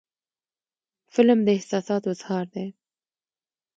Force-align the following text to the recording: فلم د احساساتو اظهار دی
فلم 1.13 1.39
د 1.43 1.47
احساساتو 1.57 2.07
اظهار 2.13 2.45
دی 2.55 2.67